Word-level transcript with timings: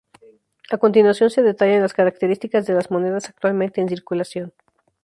A 0.71 0.79
continuación 0.79 1.29
se 1.29 1.43
detallan 1.43 1.83
las 1.83 1.93
características 1.93 2.65
de 2.65 2.73
las 2.73 2.89
monedas 2.89 3.29
actualmente 3.29 3.81
en 3.81 3.89
circulación. 3.89 4.51